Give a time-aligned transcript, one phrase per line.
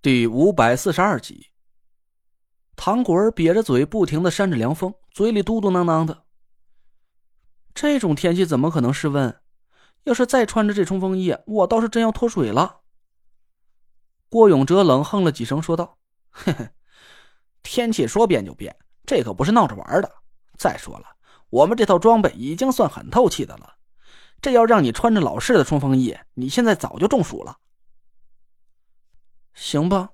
[0.00, 1.48] 第五百四十二集，
[2.76, 6.22] 唐果儿瘪着嘴，不停的扇着凉风，嘴里嘟嘟囔囔的。
[7.74, 9.40] 这种天气怎么可能室温？
[10.04, 12.82] 要是再穿着这冲锋衣，我倒是真要脱水了。
[14.28, 15.98] 郭永哲冷哼了几声，说道
[16.30, 16.70] ：“嘿嘿，
[17.64, 20.08] 天气说变就变，这可不是闹着玩的。
[20.56, 21.06] 再说了，
[21.50, 23.74] 我们这套装备已经算很透气的了，
[24.40, 27.58] 这要让你穿着老式的冲锋衣，你现在早就中暑了。
[29.68, 30.12] 行吧，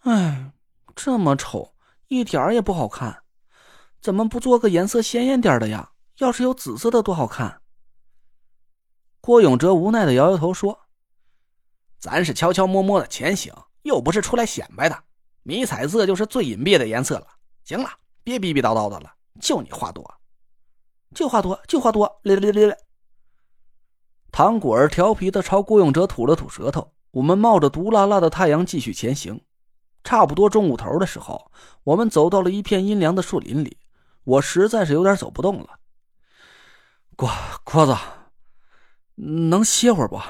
[0.00, 0.50] 哎，
[0.96, 1.72] 这么丑，
[2.08, 3.22] 一点儿也不好看，
[4.00, 5.92] 怎么不做个颜色鲜艳点的呀？
[6.16, 7.62] 要是有紫色的，多好看。”
[9.22, 10.76] 郭永哲无奈的摇摇头说
[12.00, 15.04] ：“咱是悄悄摸摸的前行，又不是出来显摆的。
[15.44, 17.28] 迷彩色就是最隐蔽的颜色了。
[17.62, 17.88] 行了，
[18.24, 20.12] 别逼逼叨叨的了，就你话多，
[21.14, 22.76] 就话多，就话多。”咧咧咧咧。
[24.32, 26.92] 唐果儿调皮的朝郭永哲吐了吐舌头。
[27.10, 29.40] 我们冒着毒辣辣的太阳继续前行。
[30.04, 31.50] 差不多中午头的时候，
[31.84, 33.78] 我们走到了一片阴凉的树林里。
[34.24, 35.78] 我实在是有点走不动了。
[37.16, 37.30] 郭
[37.64, 37.96] 郭子。
[39.20, 40.20] 能歇会儿不？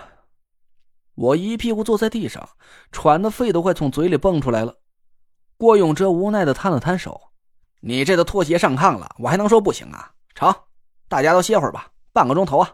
[1.14, 2.48] 我一屁股坐在地上，
[2.90, 4.78] 喘的肺都快从嘴里蹦出来了。
[5.58, 7.20] 郭永哲无奈的摊了摊手
[7.82, 10.12] ：“你这都脱鞋上炕了，我还能说不行啊？
[10.34, 10.54] 成，
[11.06, 12.72] 大家都歇会儿吧，半个钟头啊。”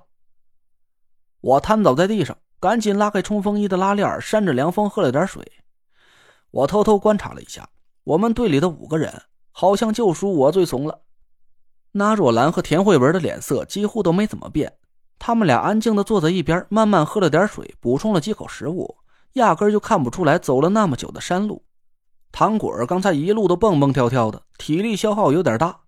[1.42, 5.44] 我瘫倒在地上，赶紧拉开冲锋衣的拉链，扇着凉风喝了点水。
[6.50, 7.68] 我偷偷观察了一下，
[8.04, 11.02] 我们队里的五个人，好像就属我最怂了。
[11.92, 14.78] 那若兰和田慧文的脸色几乎都没怎么变。
[15.18, 18.96] 他们俩安静的坐在一边，慢慢喝了点水，补充了几口食物，
[19.34, 21.66] 压根就看不出来走了那么久的山路。
[22.32, 25.80] 唐果儿刚才一路都蹦蹦跳跳的，体力消耗有点大。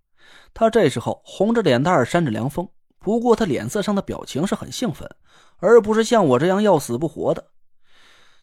[0.52, 2.68] 他这时候红着脸蛋扇着凉风，
[3.06, 5.08] 不过他脸色上的表情是很兴奋，
[5.58, 7.52] 而不是像我这样要死不活的。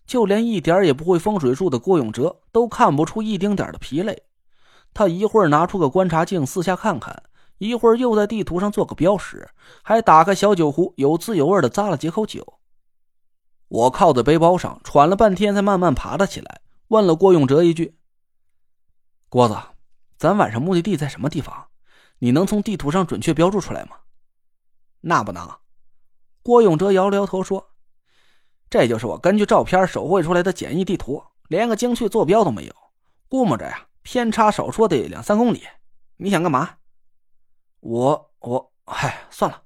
[0.07, 4.23] 就连一点也不会风水术的郭永哲都看不出一丁点的疲累。
[4.93, 7.23] 他一会儿拿出个观察镜四下看看。
[7.57, 9.49] 一会儿又在地图上做个标识，
[9.81, 12.53] 还打开小酒壶，有滋有味的咂了几口酒。
[13.67, 17.97] 我靠在背包上喘了半天，才慢慢爬了起来，问了郭永哲一句
[19.27, 19.57] ：“郭子，
[20.17, 21.65] 咱晚上目的地在什么地方？
[22.19, 23.97] 你能从地图上准确标注出来吗
[25.03, 25.49] ？”“那不能。”
[26.43, 27.69] 郭永哲摇了摇头说
[28.69, 32.73] ：“这就是我根据照片手绘出来的简易地图，连个精确坐标都没有，
[33.29, 35.63] 估摸着呀，偏差少说得两三公里。
[36.17, 36.71] 你想干嘛？”
[37.79, 39.61] 我我嗨，算了。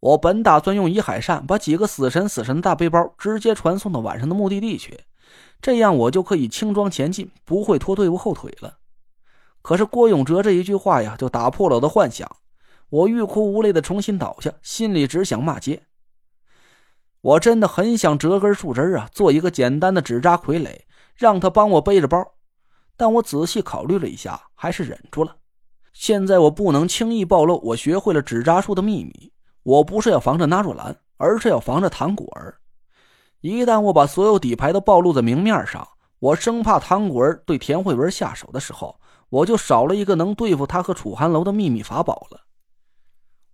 [0.00, 5.00] 我本打算用以海扇把几个死神死神的大背包直接传送到晚上的目的地去，
[5.60, 8.78] 这样我就可以轻装前进，不会拖队伍后腿了。
[9.60, 12.36] 可是郭永哲这一句话呀，就打破了我的幻想。
[12.90, 15.82] 我欲哭无泪的重新倒下，心里只想骂街。
[17.20, 20.80] 我真的很想折根树枝啊，做一个简单的纸扎傀儡，
[21.14, 22.24] 让他帮我背着包。
[22.96, 25.36] 但我仔细考虑了一下，还是忍住了。
[25.92, 29.32] 现在我不能轻易暴露我学会了纸扎术的秘密。
[29.64, 32.58] 我不是要防着纳若兰，而是要防着唐果儿。
[33.40, 35.86] 一旦我把所有底牌都暴露在明面上，
[36.20, 42.40] 我生怕唐果儿对田慧文下手的时候，我就少了一个能对付他和楚寒楼的秘密法宝了。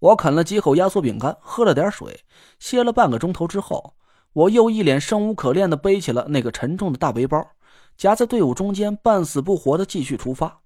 [0.05, 2.25] 我啃了几口压缩饼干，喝了点水，
[2.59, 3.95] 歇了半个钟头之后，
[4.35, 7.43] 我又一脸生无可恋的背起了那个沉重的大背包，
[7.97, 10.61] 夹在队伍中间，半死不活的继续出发。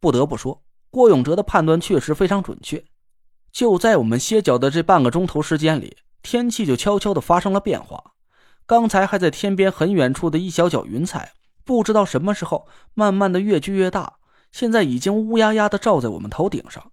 [0.00, 0.62] 不得不说。
[0.88, 2.82] 郭永哲的判断确实非常准确，
[3.52, 8.14] 就在我们歇脚的这半个钟头时间里，天气就悄悄的发生了变化。
[8.66, 11.34] 刚才还在天边很远处的一小角云彩，
[11.64, 14.14] 不知道什么时候慢慢的越聚越大，
[14.50, 16.90] 现在已经乌压压的罩在我们头顶上。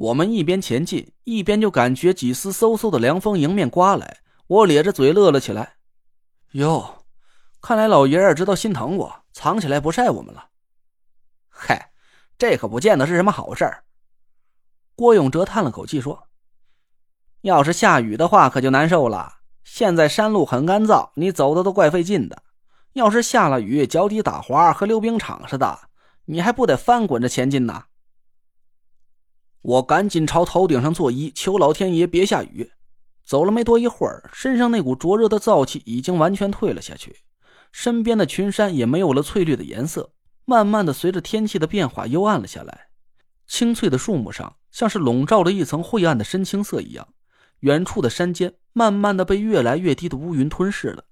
[0.00, 5.74] 我们一边前进，一边就感觉几丝嗖嗖的凉风迎面刮来，我咧着嘴乐了起来。
[6.52, 7.04] 哟，
[7.60, 10.48] 看来老爷儿知道心疼我，藏起来不晒我们了。
[11.50, 11.88] 嗨。
[12.38, 13.84] 这可不见得是什么好事儿。
[14.96, 16.28] 郭永哲叹了口气说
[17.42, 19.40] ：“要是下雨的话，可就难受了。
[19.62, 22.42] 现在山路很干燥，你走的都怪费劲的。
[22.94, 25.78] 要是下了雨，脚底打滑，和溜冰场似的，
[26.24, 27.84] 你还不得翻滚着前进呢？”
[29.62, 32.70] 我赶紧朝头顶上作揖，求老天爷别下雨。
[33.24, 37.16] 走了没多一会儿，身上那股灼热的燥气已经完全退了下去，
[37.70, 40.12] 身边的群山也没有了翠绿的颜色。
[40.46, 42.88] 慢慢的，随着天气的变化，幽暗了下来。
[43.46, 47.06] 青翠的树木上，像是笼罩了一层晦暗的深青色一样。
[47.60, 51.04] 远处的山间，慢慢的被越来越低的乌云吞噬了。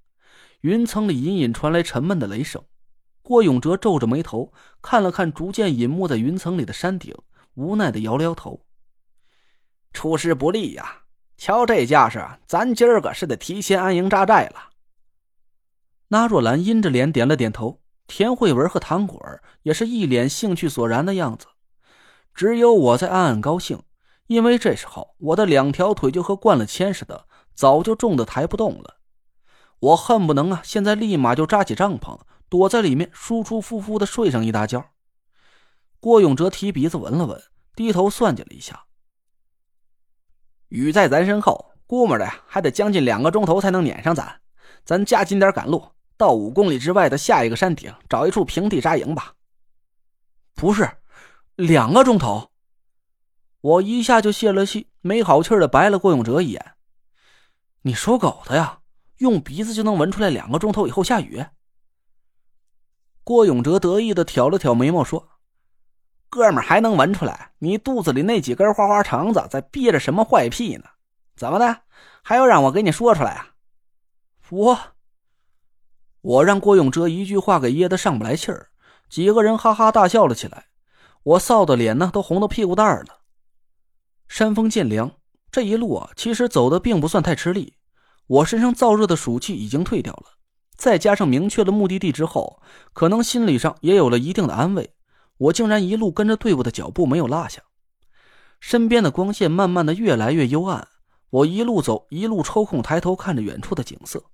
[0.63, 2.63] 云层里隐隐传来沉闷的雷声。
[3.23, 7.15] 郭永哲皱着眉头，看了看逐渐隐没在云层里的山顶，
[7.59, 8.65] 无奈的摇了摇头
[9.93, 11.03] ：“出师不利呀！
[11.37, 14.71] 瞧这架势，咱今儿个是得提前安营扎寨了。”
[16.07, 21.49] 那若兰阴着脸点了点头，田慧文和唐果儿也是一脸兴趣索然的样子，
[22.33, 23.83] 只有我在暗暗高兴，
[24.29, 28.99] 因为这时候我的两条腿就和灌了铅似的，早就重的抬不动了。
[29.81, 34.93] 我恨不能啊，现在立马就扎起帐篷，躲在里面舒舒服服的睡上一大觉。
[36.01, 37.43] 郭永哲提鼻子闻了闻，
[37.75, 38.85] 低头算计了一下，
[40.69, 44.41] 雨在咱身后，估摸着呀，还得将近两个钟头才能撵上咱。
[44.85, 49.35] 咱加紧点赶路，到五公里之外的下一个山顶找一处平地扎营吧。
[50.55, 50.89] 不是，
[51.57, 52.51] 两个钟头。
[53.61, 56.75] 我一下就泄了气，没好气的白了郭永哲一眼
[57.83, 58.81] ：“你说狗的呀？”
[59.19, 61.45] 用鼻子就能闻出来两个钟头以后下雨。
[63.25, 65.29] 郭永哲得意的挑了挑眉毛说
[66.31, 67.53] ：“哥们还能闻出来？
[67.59, 70.85] 你肚子里那几根花花肠子在憋着什么坏屁呢？
[71.37, 71.83] 怎么的？
[72.23, 73.49] 还要让我给你说出来啊？”
[74.51, 74.79] 我，
[76.21, 78.69] 我让郭永哲一句话给噎得上不来气儿，
[79.09, 80.67] 几个人哈哈大笑了起来。
[81.23, 83.21] 我臊的脸呢都红到屁股蛋儿了。
[84.27, 85.11] 山风渐凉，
[85.51, 87.75] 这一路啊，其实走的并不算太吃力。
[88.27, 90.25] 我身上燥热的暑气已经退掉了，
[90.77, 94.95] 再加上明确了目的地之后，可能心理上也有了一定的安慰。
[95.39, 97.63] 我竟然一路跟着队伍的脚步没有落下，
[98.61, 100.87] 身边的光线慢慢的越来越幽暗。
[101.31, 104.25] 我一路走，一路抽空抬头看着远处的景色，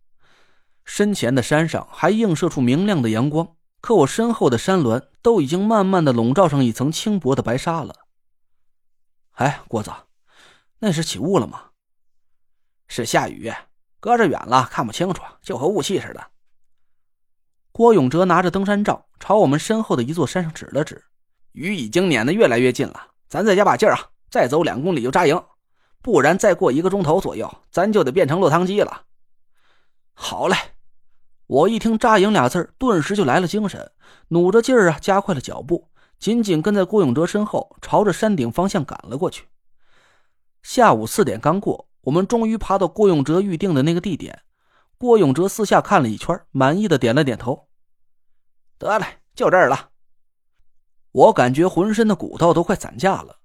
[0.85, 7.95] 身前的山上还映射出明亮的阳光，可我身后的山峦都已经慢慢的笼罩上一层轻薄的白纱了。
[9.33, 9.91] 哎，郭子，
[10.79, 11.71] 那是起雾了吗？
[12.87, 13.53] 是下雨。
[13.99, 16.31] 隔着远了看不清楚，就和雾气似的。
[17.77, 21.03] 郭永哲拿着登山杖朝我们身后的一座山上指了指，
[21.51, 24.11] 雨已经撵得越来越近了，咱再加把劲儿啊！
[24.31, 25.43] 再走两公里就扎营，
[26.01, 29.03] 不然再过一个钟头左右，咱就得变成落汤鸡了。
[30.13, 30.55] 好嘞！
[31.49, 33.91] 我一听“扎营”俩字顿时就来了精神，
[34.29, 35.89] 努着劲儿啊，加快了脚步，
[36.21, 39.47] 紧紧跟在郭永哲身后，朝着山顶方向赶了过去。
[40.63, 41.89] 下午四点刚过。
[42.03, 44.43] 我们终于爬到郭永哲预定的那个地点。
[44.97, 47.69] 郭永哲四下看了一圈，满意的点了点头。
[48.79, 49.91] 得嘞，就这儿了。
[51.13, 53.39] 我感觉浑身的骨头都快散架了。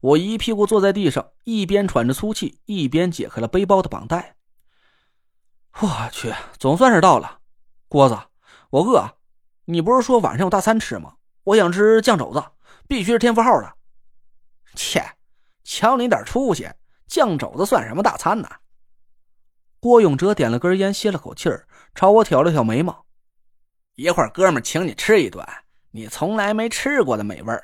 [0.00, 4.36] 我一屁股坐在地上，一边喘着粗气，一边解开了背包的绑带。
[5.80, 7.40] 我去，总算是到了。
[7.88, 8.18] 郭子，
[8.70, 9.16] 我饿。
[9.64, 11.14] 你不是说晚上有大餐吃吗？
[11.44, 12.42] 我想吃酱肘子，
[12.86, 13.74] 必须是天福号的。
[14.74, 15.02] 切，
[15.64, 16.68] 瞧你点出息！
[17.06, 18.48] 酱肘子算什么大餐呢？
[19.78, 23.04] 郭永哲点了根烟，吸了口气儿，朝我挑了挑眉毛。
[23.94, 25.46] 一会儿哥们请你吃一顿，
[25.90, 27.62] 你从来没吃过的美味儿。